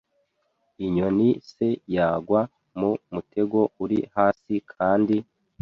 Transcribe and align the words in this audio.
Inyoni 0.85 1.27
se 1.51 1.67
yagwa 1.95 2.41
mu 2.79 2.91
mutego 3.13 3.59
uri 3.83 3.99
hasi 4.15 4.53
kandi 4.73 5.15